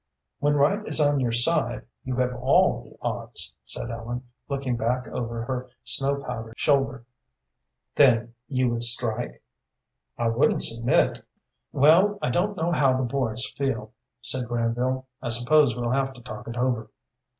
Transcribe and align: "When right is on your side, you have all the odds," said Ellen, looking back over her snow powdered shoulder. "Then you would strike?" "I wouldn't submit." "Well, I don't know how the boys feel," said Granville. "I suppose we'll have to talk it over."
"When 0.39 0.55
right 0.55 0.83
is 0.87 0.99
on 0.99 1.19
your 1.19 1.31
side, 1.31 1.83
you 2.03 2.15
have 2.15 2.33
all 2.33 2.81
the 2.85 2.97
odds," 3.03 3.53
said 3.63 3.91
Ellen, 3.91 4.27
looking 4.49 4.75
back 4.75 5.07
over 5.07 5.43
her 5.43 5.69
snow 5.83 6.23
powdered 6.23 6.57
shoulder. 6.57 7.05
"Then 7.95 8.33
you 8.47 8.71
would 8.71 8.81
strike?" 8.81 9.43
"I 10.17 10.29
wouldn't 10.29 10.63
submit." 10.63 11.23
"Well, 11.71 12.17
I 12.19 12.31
don't 12.31 12.57
know 12.57 12.71
how 12.71 12.97
the 12.97 13.03
boys 13.03 13.45
feel," 13.51 13.93
said 14.23 14.47
Granville. 14.47 15.05
"I 15.21 15.29
suppose 15.29 15.75
we'll 15.75 15.91
have 15.91 16.13
to 16.13 16.21
talk 16.23 16.47
it 16.47 16.57
over." 16.57 16.89